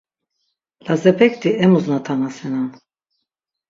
[0.85, 2.69] Lazepekti emus natanasenan.